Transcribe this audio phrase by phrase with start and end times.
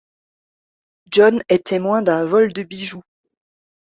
[1.11, 3.03] John est témoin d'un vol de bijoux.